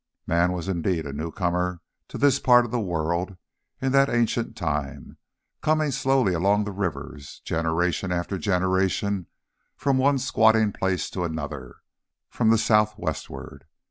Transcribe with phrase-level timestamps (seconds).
[0.25, 3.37] Man was indeed a newcomer to this part of the world
[3.79, 5.17] in that ancient time,
[5.61, 9.27] coming slowly along the rivers, generation after generation,
[9.75, 11.81] from one squatting place to another,
[12.31, 13.65] from the south westward.